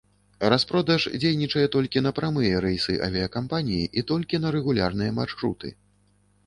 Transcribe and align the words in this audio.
Распродаж 0.51 1.03
дзейнічае 1.23 1.65
толькі 1.75 2.03
на 2.07 2.13
прамыя 2.21 2.63
рэйсы 2.65 2.97
авіякампаніі 3.09 3.85
і 3.99 4.09
толькі 4.15 4.35
на 4.43 4.49
рэгулярныя 4.59 5.11
маршруты. 5.21 5.67